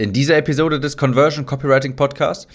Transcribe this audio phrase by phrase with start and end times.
[0.00, 2.46] In dieser Episode des Conversion Copywriting Podcast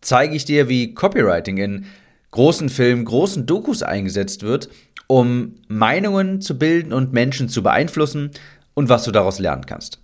[0.00, 1.86] zeige ich dir, wie Copywriting in
[2.32, 4.68] großen Filmen, großen Dokus eingesetzt wird,
[5.06, 8.32] um Meinungen zu bilden und Menschen zu beeinflussen
[8.74, 10.00] und was du daraus lernen kannst.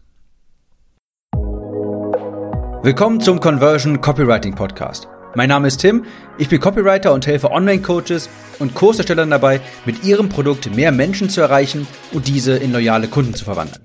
[2.84, 5.08] Willkommen zum Conversion Copywriting Podcast.
[5.34, 6.04] Mein Name ist Tim,
[6.38, 8.28] ich bin Copywriter und helfe Online-Coaches
[8.60, 13.34] und Kurserstellern dabei, mit ihrem Produkt mehr Menschen zu erreichen und diese in loyale Kunden
[13.34, 13.84] zu verwandeln.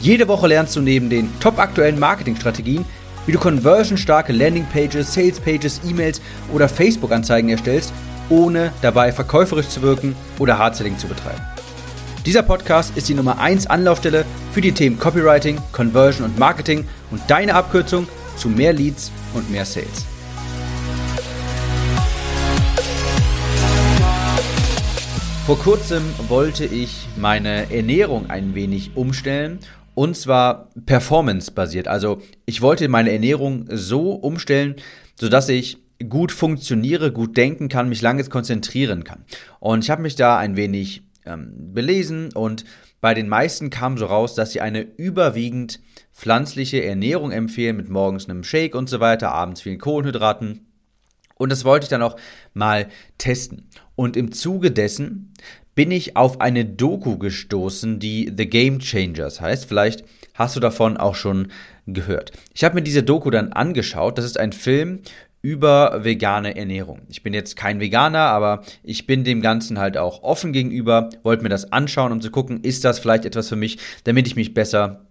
[0.00, 2.84] Jede Woche lernst du neben den top aktuellen Marketingstrategien,
[3.26, 6.22] wie du conversionstarke Landingpages, Salespages, E-Mails
[6.52, 7.92] oder Facebook-Anzeigen erstellst,
[8.28, 11.42] ohne dabei verkäuferisch zu wirken oder Hardselling zu betreiben.
[12.24, 17.20] Dieser Podcast ist die Nummer 1 Anlaufstelle für die Themen Copywriting, Conversion und Marketing und
[17.26, 20.06] deine Abkürzung zu mehr Leads und mehr Sales.
[25.44, 29.60] Vor kurzem wollte ich meine Ernährung ein wenig umstellen
[29.98, 31.88] und zwar performance-basiert.
[31.88, 34.76] Also ich wollte meine Ernährung so umstellen,
[35.18, 39.24] sodass ich gut funktioniere, gut denken kann, mich lange konzentrieren kann.
[39.58, 42.64] Und ich habe mich da ein wenig ähm, belesen und
[43.00, 45.80] bei den meisten kam so raus, dass sie eine überwiegend
[46.14, 50.68] pflanzliche Ernährung empfehlen mit morgens einem Shake und so weiter, abends vielen Kohlenhydraten.
[51.34, 52.14] Und das wollte ich dann auch
[52.54, 52.86] mal
[53.18, 53.68] testen.
[53.96, 55.32] Und im Zuge dessen
[55.78, 59.64] bin ich auf eine Doku gestoßen, die The Game Changers heißt.
[59.64, 60.02] Vielleicht
[60.34, 61.52] hast du davon auch schon
[61.86, 62.32] gehört.
[62.52, 64.18] Ich habe mir diese Doku dann angeschaut.
[64.18, 65.02] Das ist ein Film
[65.40, 67.02] über vegane Ernährung.
[67.08, 71.44] Ich bin jetzt kein Veganer, aber ich bin dem Ganzen halt auch offen gegenüber, wollte
[71.44, 74.54] mir das anschauen, um zu gucken, ist das vielleicht etwas für mich, damit ich mich
[74.54, 75.06] besser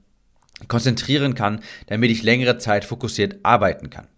[0.67, 4.09] konzentrieren kann, damit ich längere Zeit fokussiert arbeiten kann.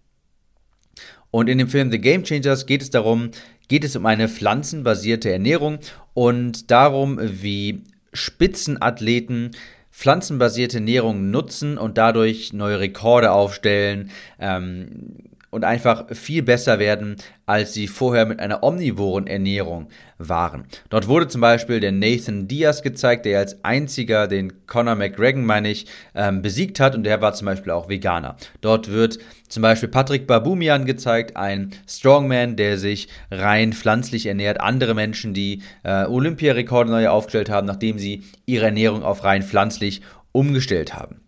[1.30, 3.30] Und in dem Film The Game Changers geht es darum,
[3.70, 5.80] geht es um eine pflanzenbasierte Ernährung
[6.14, 9.52] und darum, wie Spitzenathleten
[9.92, 17.74] pflanzenbasierte Ernährung nutzen und dadurch neue Rekorde aufstellen, ähm, und einfach viel besser werden, als
[17.74, 20.66] sie vorher mit einer omnivoren Ernährung waren.
[20.90, 25.70] Dort wurde zum Beispiel der Nathan Diaz gezeigt, der als einziger den Conor McGregor, meine
[25.70, 28.36] ich, ähm, besiegt hat und der war zum Beispiel auch Veganer.
[28.62, 29.18] Dort wird
[29.48, 34.62] zum Beispiel Patrick Babumian gezeigt, ein Strongman, der sich rein pflanzlich ernährt.
[34.62, 40.02] Andere Menschen, die äh, Olympiarekorde neu aufgestellt haben, nachdem sie ihre Ernährung auf rein pflanzlich
[40.32, 41.22] umgestellt haben.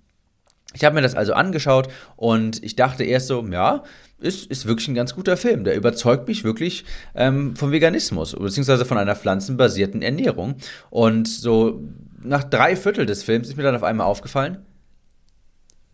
[0.73, 3.83] Ich habe mir das also angeschaut und ich dachte erst so, ja,
[4.21, 5.63] ist, ist wirklich ein ganz guter Film.
[5.63, 10.55] Der überzeugt mich wirklich ähm, vom Veganismus, beziehungsweise von einer pflanzenbasierten Ernährung.
[10.89, 11.81] Und so
[12.23, 14.59] nach drei Viertel des Films ist mir dann auf einmal aufgefallen,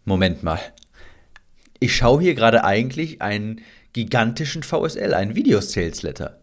[0.06, 0.60] Moment mal,
[1.80, 3.62] ich schaue hier gerade eigentlich einen
[3.94, 6.40] gigantischen VSL, einen Video-Sales-Letter.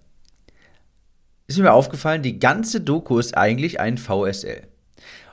[1.47, 4.63] Ist mir aufgefallen, die ganze Doku ist eigentlich ein VSL.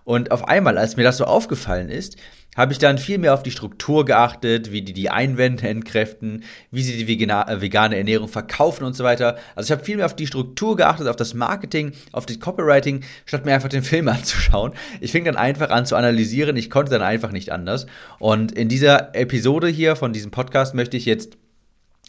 [0.03, 2.17] Und auf einmal, als mir das so aufgefallen ist,
[2.55, 6.83] habe ich dann viel mehr auf die Struktur geachtet, wie die die Einwände entkräften, wie
[6.83, 9.37] sie die vegane Ernährung verkaufen und so weiter.
[9.55, 13.03] Also ich habe viel mehr auf die Struktur geachtet, auf das Marketing, auf das Copywriting,
[13.25, 14.73] statt mir einfach den Film anzuschauen.
[14.99, 17.85] Ich fing dann einfach an zu analysieren, ich konnte dann einfach nicht anders.
[18.19, 21.37] Und in dieser Episode hier von diesem Podcast möchte ich jetzt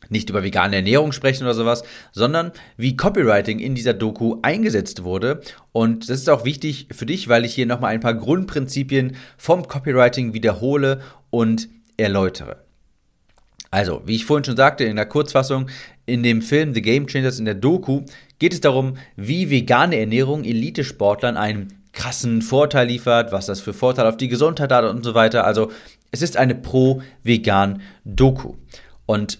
[0.09, 5.41] nicht über vegane Ernährung sprechen oder sowas, sondern wie Copywriting in dieser Doku eingesetzt wurde.
[5.73, 9.67] Und das ist auch wichtig für dich, weil ich hier nochmal ein paar Grundprinzipien vom
[9.69, 12.59] Copywriting wiederhole und erläutere.
[13.71, 15.69] Also, wie ich vorhin schon sagte in der Kurzfassung,
[16.05, 18.03] in dem Film The Game Changers in der Doku
[18.39, 24.11] geht es darum, wie vegane Ernährung Elitesportlern einen krassen Vorteil liefert, was das für Vorteile
[24.11, 25.47] auf die Gesundheit hat und so weiter.
[25.47, 25.71] Also,
[26.11, 28.57] es ist eine pro-vegan Doku.
[29.07, 29.39] Und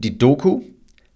[0.00, 0.62] die Doku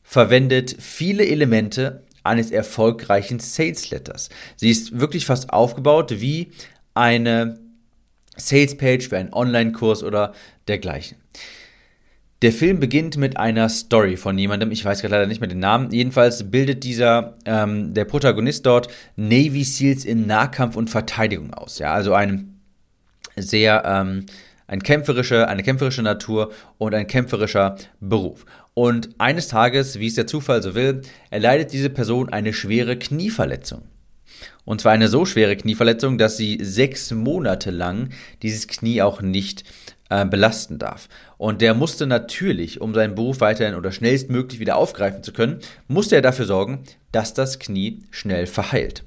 [0.02, 4.30] verwendet viele Elemente eines erfolgreichen Sales Letters.
[4.56, 6.52] Sie ist wirklich fast aufgebaut wie
[6.94, 7.58] eine
[8.36, 10.34] Sales Page für einen Online-Kurs oder
[10.68, 11.18] dergleichen.
[12.42, 15.60] Der Film beginnt mit einer Story von jemandem, ich weiß gerade leider nicht mehr den
[15.60, 15.90] Namen.
[15.92, 21.78] Jedenfalls bildet dieser, ähm, der Protagonist dort Navy SEALs in Nahkampf und Verteidigung aus.
[21.78, 22.60] Ja, also ein
[23.36, 24.26] sehr, ähm,
[24.66, 28.46] ein kämpferische, eine kämpferische Natur und ein kämpferischer Beruf.
[28.74, 33.82] Und eines Tages, wie es der Zufall so will, erleidet diese Person eine schwere Knieverletzung.
[34.64, 38.10] Und zwar eine so schwere Knieverletzung, dass sie sechs Monate lang
[38.42, 39.64] dieses Knie auch nicht
[40.08, 41.08] äh, belasten darf.
[41.36, 46.16] Und der musste natürlich, um seinen Beruf weiterhin oder schnellstmöglich wieder aufgreifen zu können, musste
[46.16, 49.04] er dafür sorgen, dass das Knie schnell verheilt.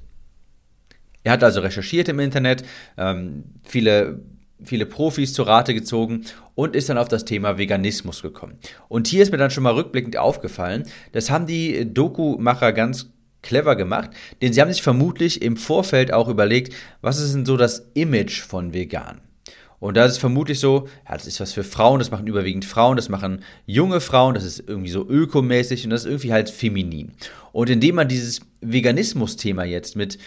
[1.24, 2.64] Er hat also recherchiert im Internet,
[2.96, 4.20] ähm, viele
[4.62, 6.24] viele Profis zur Rate gezogen
[6.54, 8.56] und ist dann auf das Thema Veganismus gekommen.
[8.88, 13.10] Und hier ist mir dann schon mal rückblickend aufgefallen, das haben die Doku-Macher ganz
[13.42, 14.10] clever gemacht,
[14.42, 18.40] denn sie haben sich vermutlich im Vorfeld auch überlegt, was ist denn so das Image
[18.40, 19.20] von vegan?
[19.80, 22.64] Und da ist es vermutlich so, ja, das ist was für Frauen, das machen überwiegend
[22.64, 26.50] Frauen, das machen junge Frauen, das ist irgendwie so ökomäßig und das ist irgendwie halt
[26.50, 27.12] feminin.
[27.52, 30.18] Und indem man dieses Veganismus-Thema jetzt mit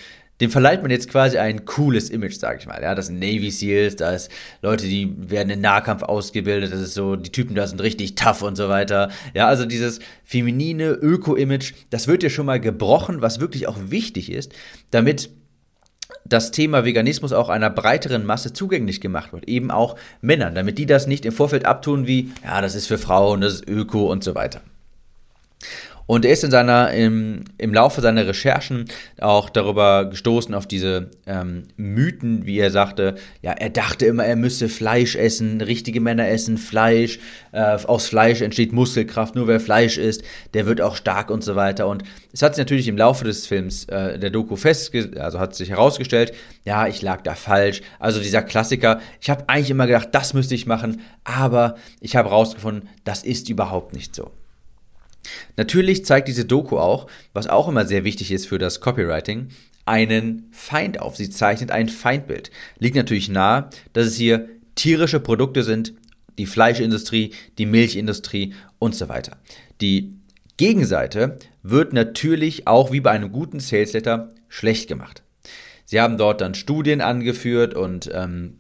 [0.42, 2.82] dem verleiht man jetzt quasi ein cooles Image, sag ich mal.
[2.82, 6.96] Ja, das sind Navy Seals, da ist Leute, die werden in Nahkampf ausgebildet, das ist
[6.96, 9.10] so, die Typen da sind richtig tough und so weiter.
[9.36, 14.32] Ja, also dieses feminine Öko-Image, das wird ja schon mal gebrochen, was wirklich auch wichtig
[14.32, 14.52] ist,
[14.90, 15.30] damit
[16.26, 20.86] das Thema Veganismus auch einer breiteren Masse zugänglich gemacht wird, eben auch Männern, damit die
[20.86, 24.24] das nicht im Vorfeld abtun wie, ja, das ist für Frauen, das ist Öko und
[24.24, 24.62] so weiter.
[26.12, 28.84] Und er ist in seiner, im, im Laufe seiner Recherchen
[29.22, 34.36] auch darüber gestoßen, auf diese ähm, Mythen, wie er sagte, ja, er dachte immer, er
[34.36, 37.20] müsse Fleisch essen, richtige Männer essen Fleisch,
[37.54, 40.24] äh, aus Fleisch entsteht Muskelkraft, nur wer Fleisch isst,
[40.54, 41.88] der wird auch stark und so weiter.
[41.88, 42.04] Und
[42.34, 45.70] es hat sich natürlich im Laufe des Films, äh, der Doku festgestellt, also hat sich
[45.70, 46.34] herausgestellt,
[46.66, 47.84] ja, ich lag da falsch.
[48.00, 52.32] Also dieser Klassiker, ich habe eigentlich immer gedacht, das müsste ich machen, aber ich habe
[52.32, 54.30] herausgefunden, das ist überhaupt nicht so.
[55.58, 59.50] Natürlich zeigt diese Doku auch, was auch immer sehr wichtig ist für das Copywriting,
[59.86, 61.18] einen Feind auf.
[61.18, 62.52] Sie zeichnet ein Feindbild.
[62.80, 65.94] Liegt natürlich nahe, dass es hier tierische Produkte sind,
[66.38, 69.38] die Fleischindustrie, die Milchindustrie und so weiter.
[69.82, 70.18] Die
[70.58, 75.24] Gegenseite wird natürlich auch wie bei einem guten Sales Letter schlecht gemacht.
[75.86, 78.60] Sie haben dort dann Studien angeführt und, ähm,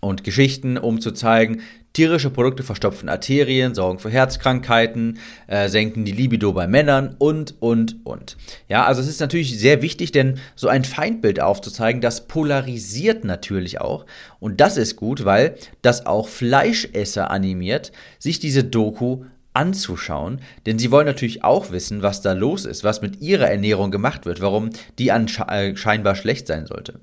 [0.00, 6.12] und Geschichten, um zu zeigen, Tierische Produkte verstopfen Arterien, sorgen für Herzkrankheiten, äh, senken die
[6.12, 8.36] Libido bei Männern und, und, und.
[8.68, 13.80] Ja, also es ist natürlich sehr wichtig, denn so ein Feindbild aufzuzeigen, das polarisiert natürlich
[13.80, 14.06] auch.
[14.38, 17.90] Und das ist gut, weil das auch Fleischesser animiert,
[18.20, 23.02] sich diese Doku anzuschauen, denn sie wollen natürlich auch wissen, was da los ist, was
[23.02, 27.00] mit ihrer Ernährung gemacht wird, warum die anscheinbar schlecht sein sollte.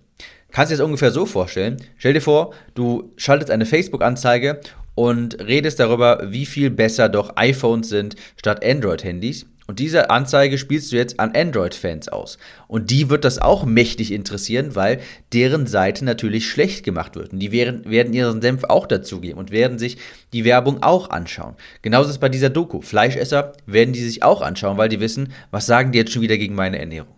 [0.57, 1.77] Kannst du dir das ungefähr so vorstellen?
[1.99, 4.59] Stell dir vor, du schaltest eine Facebook-Anzeige
[4.95, 9.45] und redest darüber, wie viel besser doch iPhones sind statt Android-Handys.
[9.67, 12.39] Und diese Anzeige spielst du jetzt an Android-Fans aus.
[12.67, 14.99] Und die wird das auch mächtig interessieren, weil
[15.31, 17.33] deren Seite natürlich schlecht gemacht wird.
[17.33, 19.99] Und die werden, werden ihren Senf auch dazugeben und werden sich
[20.33, 21.53] die Werbung auch anschauen.
[21.83, 22.81] Genauso ist es bei dieser Doku.
[22.81, 26.39] Fleischesser werden die sich auch anschauen, weil die wissen, was sagen die jetzt schon wieder
[26.39, 27.16] gegen meine Ernährung.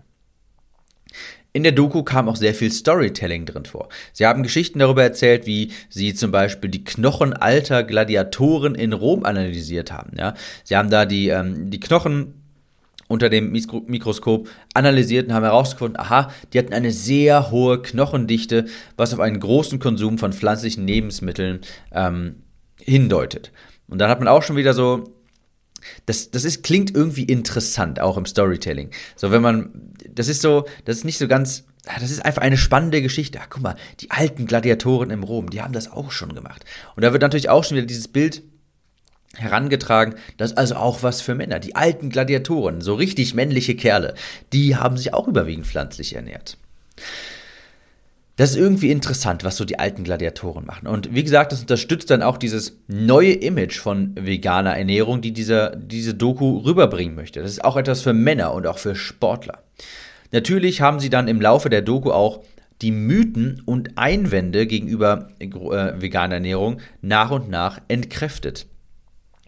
[1.52, 3.90] In der Doku kam auch sehr viel Storytelling drin vor.
[4.14, 9.26] Sie haben Geschichten darüber erzählt, wie sie zum Beispiel die Knochen alter Gladiatoren in Rom
[9.26, 10.12] analysiert haben.
[10.16, 10.36] Ja?
[10.64, 12.36] Sie haben da die, ähm, die Knochen
[13.08, 18.66] unter dem Mikroskop analysiert und haben herausgefunden, aha, die hatten eine sehr hohe Knochendichte,
[18.98, 21.62] was auf einen großen Konsum von pflanzlichen Lebensmitteln
[21.92, 22.44] ähm,
[22.80, 23.52] hindeutet.
[23.88, 25.12] Und dann hat man auch schon wieder so
[26.06, 28.92] das, das ist, klingt irgendwie interessant, auch im Storytelling.
[29.16, 32.58] So, wenn man, das ist so, das ist nicht so ganz, das ist einfach eine
[32.58, 33.40] spannende Geschichte.
[33.42, 36.66] Ach, guck mal, die alten Gladiatoren im Rom, die haben das auch schon gemacht.
[36.96, 38.44] Und da wird natürlich auch schon wieder dieses Bild
[39.36, 41.60] herangetragen, das ist also auch was für Männer.
[41.60, 44.16] Die alten Gladiatoren, so richtig männliche Kerle,
[44.54, 46.58] die haben sich auch überwiegend pflanzlich ernährt
[48.40, 50.88] das ist irgendwie interessant, was so die alten Gladiatoren machen.
[50.88, 55.78] Und wie gesagt, das unterstützt dann auch dieses neue Image von veganer Ernährung, die diese,
[55.78, 57.42] diese Doku rüberbringen möchte.
[57.42, 59.62] Das ist auch etwas für Männer und auch für Sportler.
[60.32, 62.40] Natürlich haben sie dann im Laufe der Doku auch
[62.82, 68.68] die Mythen und Einwände gegenüber äh, veganer Ernährung nach und nach entkräftet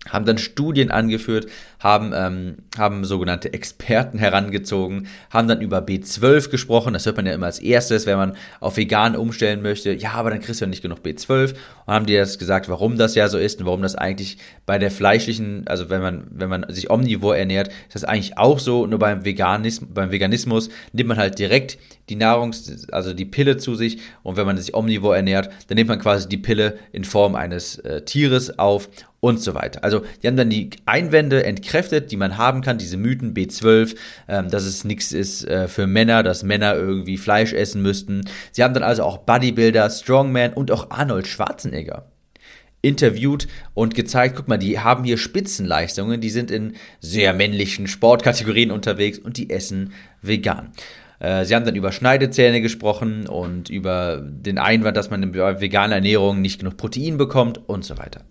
[0.10, 1.48] haben dann Studien angeführt,
[1.80, 7.34] haben, ähm, haben sogenannte Experten herangezogen, haben dann über B12 gesprochen, das hört man ja
[7.34, 10.70] immer als erstes, wenn man auf vegan umstellen möchte, ja, aber dann kriegst du ja
[10.70, 11.54] nicht genug B12
[11.86, 14.80] und haben dir das gesagt, warum das ja so ist und warum das eigentlich bei
[14.80, 18.88] der fleischlichen, also wenn man, wenn man sich omnivor ernährt, ist das eigentlich auch so,
[18.88, 21.78] nur beim Veganismus, beim Veganismus nimmt man halt direkt
[22.12, 24.00] die Nahrungs-, also die Pille zu sich.
[24.22, 27.80] Und wenn man sich omnivor ernährt, dann nimmt man quasi die Pille in Form eines
[27.80, 28.90] äh, Tieres auf
[29.22, 29.84] und so weiter.
[29.84, 33.96] Also die haben dann die Einwände entkräftet, die man haben kann, diese Mythen B12,
[34.28, 38.28] ähm, dass es nichts ist äh, für Männer, dass Männer irgendwie Fleisch essen müssten.
[38.52, 42.12] Sie haben dann also auch Bodybuilder, Strongman und auch Arnold Schwarzenegger
[42.82, 48.72] interviewt und gezeigt, guck mal, die haben hier Spitzenleistungen, die sind in sehr männlichen Sportkategorien
[48.72, 50.72] unterwegs und die essen vegan.
[51.20, 55.96] Äh, sie haben dann über Schneidezähne gesprochen und über den Einwand, dass man in veganer
[55.96, 58.26] Ernährung nicht genug Protein bekommt und so weiter.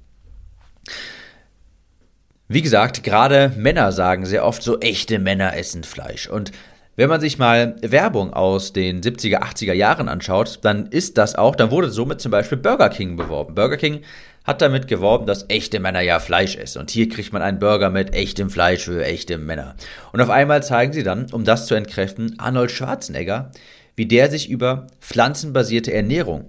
[2.49, 6.28] Wie gesagt, gerade Männer sagen sehr oft so, echte Männer essen Fleisch.
[6.28, 6.50] Und
[6.97, 11.54] wenn man sich mal Werbung aus den 70er, 80er Jahren anschaut, dann ist das auch,
[11.54, 13.54] dann wurde somit zum Beispiel Burger King beworben.
[13.54, 14.00] Burger King
[14.44, 16.80] hat damit geworben, dass echte Männer ja Fleisch essen.
[16.80, 19.76] Und hier kriegt man einen Burger mit echtem Fleisch für echte Männer.
[20.12, 23.52] Und auf einmal zeigen sie dann, um das zu entkräften, Arnold Schwarzenegger,
[23.97, 26.49] wie der sich über pflanzenbasierte Ernährung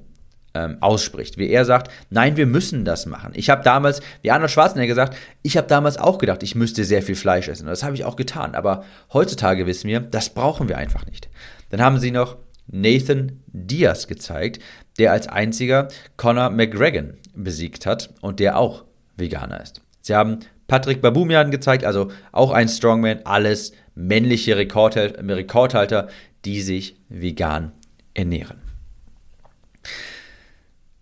[0.53, 3.31] ähm, ausspricht, wie er sagt, nein, wir müssen das machen.
[3.35, 7.01] Ich habe damals, wie Arnold Schwarzenegger gesagt, ich habe damals auch gedacht, ich müsste sehr
[7.01, 7.67] viel Fleisch essen.
[7.67, 8.55] das habe ich auch getan.
[8.55, 11.29] Aber heutzutage wissen wir, das brauchen wir einfach nicht.
[11.69, 14.61] Dann haben sie noch Nathan Diaz gezeigt,
[14.97, 18.85] der als einziger Conor McGregor besiegt hat und der auch
[19.17, 19.81] Veganer ist.
[20.01, 26.07] Sie haben Patrick Babumian gezeigt, also auch ein Strongman, alles männliche Rekordhalter,
[26.45, 27.73] die sich vegan
[28.13, 28.61] ernähren.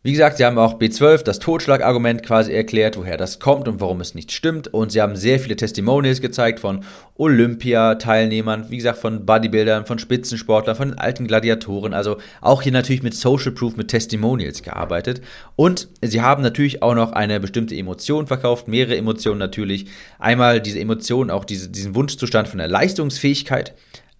[0.09, 4.01] Wie gesagt, sie haben auch B12, das Totschlagargument quasi erklärt, woher das kommt und warum
[4.01, 4.67] es nicht stimmt.
[4.67, 10.75] Und sie haben sehr viele Testimonials gezeigt von Olympia-Teilnehmern, wie gesagt, von Bodybuildern, von Spitzensportlern,
[10.75, 11.93] von den alten Gladiatoren.
[11.93, 15.21] Also auch hier natürlich mit Social Proof, mit Testimonials gearbeitet.
[15.55, 19.85] Und sie haben natürlich auch noch eine bestimmte Emotion verkauft, mehrere Emotionen natürlich.
[20.17, 23.75] Einmal diese Emotion, auch diese, diesen Wunschzustand von der Leistungsfähigkeit.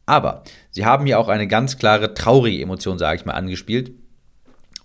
[0.05, 3.91] Aber sie haben hier auch eine ganz klare traurige Emotion, sage ich mal, angespielt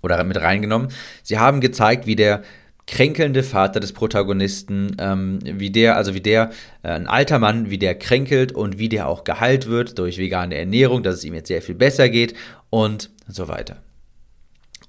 [0.05, 0.89] oder mit reingenommen.
[1.23, 2.43] Sie haben gezeigt, wie der
[2.87, 6.51] kränkelnde Vater des Protagonisten, ähm, wie der, also wie der,
[6.83, 10.55] äh, ein alter Mann, wie der kränkelt und wie der auch geheilt wird durch vegane
[10.57, 12.35] Ernährung, dass es ihm jetzt sehr viel besser geht
[12.71, 13.83] und so weiter.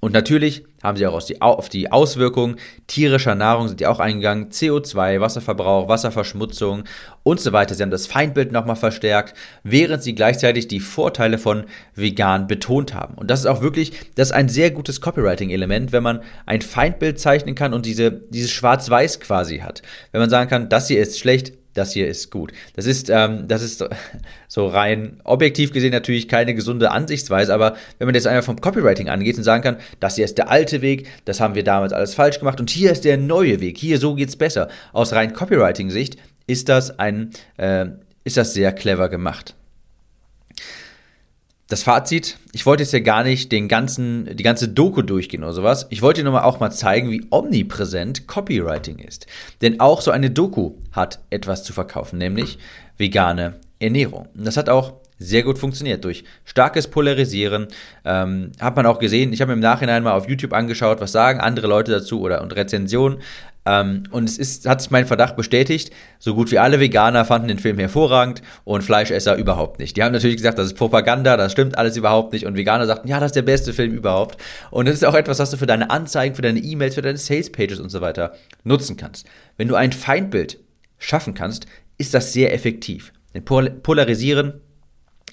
[0.00, 4.50] Und natürlich haben sie auch auf die Auswirkungen tierischer Nahrung sind die auch eingegangen.
[4.50, 6.84] CO2, Wasserverbrauch, Wasserverschmutzung
[7.22, 7.74] und so weiter.
[7.74, 9.34] Sie haben das Feindbild nochmal verstärkt,
[9.64, 13.14] während sie gleichzeitig die Vorteile von vegan betont haben.
[13.14, 17.18] Und das ist auch wirklich, das ist ein sehr gutes Copywriting-Element, wenn man ein Feindbild
[17.18, 19.82] zeichnen kann und diese, dieses Schwarz-Weiß quasi hat.
[20.12, 22.52] Wenn man sagen kann, das hier ist schlecht, das hier ist gut.
[22.74, 23.84] Das ist, ähm, das ist
[24.48, 29.08] so rein objektiv gesehen natürlich keine gesunde Ansichtsweise, aber wenn man jetzt einfach vom Copywriting
[29.08, 32.14] angeht und sagen kann, das hier ist der alte Weg, das haben wir damals alles
[32.14, 34.68] falsch gemacht und hier ist der neue Weg, hier so geht's besser.
[34.92, 36.16] Aus rein Copywriting-Sicht
[36.46, 37.86] ist äh,
[38.24, 39.54] ist das sehr clever gemacht
[41.68, 45.52] das Fazit, ich wollte jetzt ja gar nicht den ganzen, die ganze Doku durchgehen oder
[45.52, 45.86] sowas.
[45.90, 49.26] Ich wollte dir nur auch mal zeigen, wie omnipräsent Copywriting ist.
[49.62, 52.58] Denn auch so eine Doku hat etwas zu verkaufen, nämlich
[52.98, 54.28] vegane Ernährung.
[54.36, 56.04] Und das hat auch sehr gut funktioniert.
[56.04, 57.68] Durch starkes Polarisieren
[58.04, 61.12] ähm, hat man auch gesehen, ich habe mir im Nachhinein mal auf YouTube angeschaut, was
[61.12, 63.18] sagen andere Leute dazu oder und Rezensionen.
[63.66, 67.48] Ähm, und es ist, hat sich mein Verdacht bestätigt, so gut wie alle Veganer fanden
[67.48, 69.96] den Film hervorragend und Fleischesser überhaupt nicht.
[69.96, 72.46] Die haben natürlich gesagt, das ist Propaganda, das stimmt alles überhaupt nicht.
[72.46, 74.40] Und Veganer sagten, ja, das ist der beste Film überhaupt.
[74.70, 77.18] Und das ist auch etwas, was du für deine Anzeigen, für deine E-Mails, für deine
[77.18, 79.26] Sales-Pages und so weiter nutzen kannst.
[79.56, 80.60] Wenn du ein Feindbild
[80.98, 81.66] schaffen kannst,
[81.98, 83.12] ist das sehr effektiv.
[83.34, 84.60] Denn Polarisieren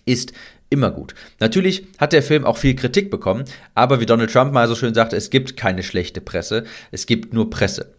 [0.06, 0.34] ist
[0.70, 1.14] immer gut.
[1.40, 3.46] Natürlich hat der Film auch viel Kritik bekommen,
[3.76, 7.34] aber wie Donald Trump mal so schön sagte, es gibt keine schlechte Presse, es gibt
[7.34, 7.94] nur Presse.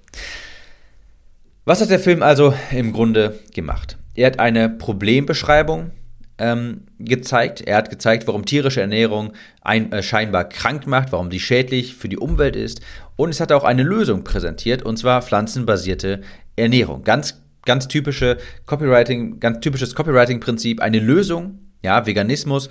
[1.64, 3.96] Was hat der Film also im Grunde gemacht?
[4.14, 5.92] Er hat eine Problembeschreibung
[6.38, 7.60] ähm, gezeigt.
[7.62, 9.32] Er hat gezeigt, warum tierische Ernährung
[9.62, 12.80] ein, äh, scheinbar krank macht, warum die schädlich für die Umwelt ist.
[13.16, 16.22] Und es hat auch eine Lösung präsentiert, und zwar pflanzenbasierte
[16.56, 17.04] Ernährung.
[17.04, 20.80] Ganz, ganz typische Copywriting, ganz typisches Copywriting-Prinzip.
[20.80, 22.68] Eine Lösung ja, Veganismus,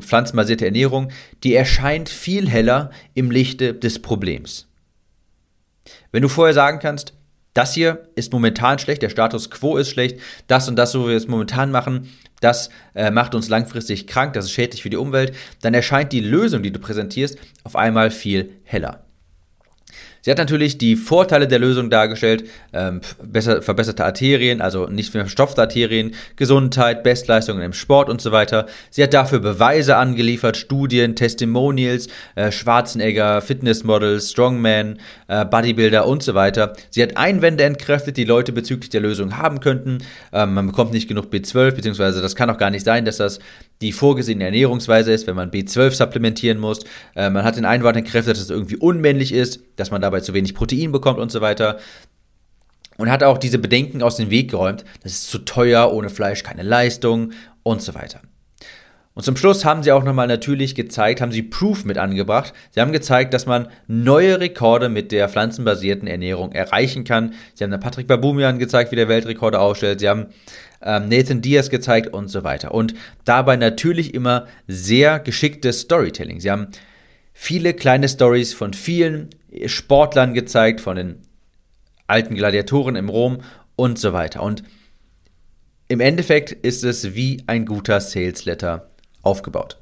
[0.00, 1.12] pflanzenbasierte Ernährung,
[1.44, 4.66] die erscheint viel heller im Lichte des Problems.
[6.10, 7.12] Wenn du vorher sagen kannst,
[7.52, 10.18] das hier ist momentan schlecht, der Status quo ist schlecht,
[10.48, 14.32] das und das, so wie wir es momentan machen, das äh, macht uns langfristig krank,
[14.32, 18.10] das ist schädlich für die Umwelt, dann erscheint die Lösung, die du präsentierst, auf einmal
[18.10, 19.03] viel heller.
[20.24, 25.24] Sie hat natürlich die Vorteile der Lösung dargestellt, ähm, besser, verbesserte Arterien, also nicht mehr
[25.24, 28.64] verstopfte Arterien, Gesundheit, Bestleistungen im Sport und so weiter.
[28.88, 36.32] Sie hat dafür Beweise angeliefert, Studien, Testimonials, äh, Schwarzenegger, Fitnessmodels, Strongman, äh, Bodybuilder und so
[36.32, 36.72] weiter.
[36.88, 39.98] Sie hat Einwände entkräftet, die Leute bezüglich der Lösung haben könnten.
[40.32, 43.40] Ähm, man bekommt nicht genug B12, beziehungsweise das kann auch gar nicht sein, dass das
[43.80, 46.80] die vorgesehene Ernährungsweise ist, wenn man B12 supplementieren muss.
[47.14, 50.34] Äh, man hat den Einwand entkräftet, dass es irgendwie unmännlich ist, dass man dabei zu
[50.34, 51.78] wenig Protein bekommt und so weiter.
[52.96, 56.44] Und hat auch diese Bedenken aus dem Weg geräumt, das ist zu teuer, ohne Fleisch
[56.44, 57.32] keine Leistung
[57.64, 58.20] und so weiter.
[59.14, 62.52] Und zum Schluss haben sie auch nochmal natürlich gezeigt, haben sie Proof mit angebracht.
[62.72, 67.34] Sie haben gezeigt, dass man neue Rekorde mit der pflanzenbasierten Ernährung erreichen kann.
[67.54, 70.00] Sie haben dann Patrick Babumian gezeigt, wie der Weltrekorde aufstellt.
[70.00, 70.26] Sie haben
[70.82, 72.74] ähm, Nathan Diaz gezeigt und so weiter.
[72.74, 72.94] Und
[73.24, 76.40] dabei natürlich immer sehr geschicktes Storytelling.
[76.40, 76.66] Sie haben
[77.32, 79.30] viele kleine Stories von vielen
[79.66, 81.22] Sportlern gezeigt, von den
[82.08, 83.42] alten Gladiatoren im Rom
[83.76, 84.42] und so weiter.
[84.42, 84.64] Und
[85.86, 88.88] im Endeffekt ist es wie ein guter Sales Letter
[89.24, 89.78] aufgebaut.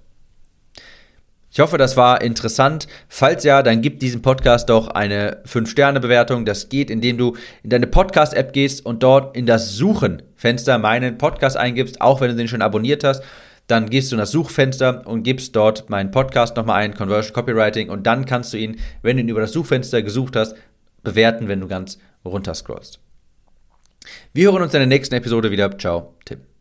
[1.55, 2.89] Ich hoffe, das war interessant.
[3.09, 6.47] Falls ja, dann gib diesem Podcast doch eine 5-Sterne-Bewertung.
[6.47, 11.59] Das geht, indem du in deine Podcast-App gehst und dort in das Suchen-Fenster meinen Podcast
[11.59, 13.23] eingibst, auch wenn du den schon abonniert hast.
[13.67, 17.91] dann gehst du in das Suchfenster und gibst dort meinen Podcast nochmal ein, Conversion Copywriting,
[17.91, 20.57] und dann kannst du ihn, wenn du ihn über das Suchfenster gesucht hast,
[21.03, 23.01] bewerten, wenn du ganz runter scrollst.
[24.33, 25.77] Wir hören uns in der nächsten Episode wieder.
[25.79, 26.51] Ciao, Tim.